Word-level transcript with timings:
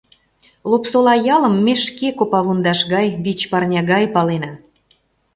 Лопсола 0.69 1.15
ялым 1.35 1.55
ме 1.65 1.73
шке 1.85 2.09
копавундаш 2.19 2.79
гай, 2.93 3.07
вич 3.23 3.39
парня 3.51 3.81
гай 3.91 4.03
палена. 4.15 4.51